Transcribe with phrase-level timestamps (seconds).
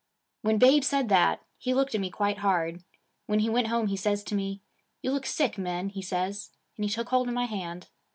[0.41, 2.83] When Babe said that, he looked at me quite hard.
[3.27, 4.59] When he went home he says to me,
[5.03, 7.87] "You look sick, Min," he says, and he took hold of my hand.